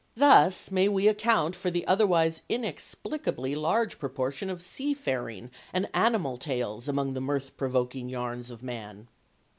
[0.15, 6.39] Thus may we account for the otherwise inexplicably large proportion of sea faring and animal
[6.39, 9.09] tales among the mirth provoking yarns of man.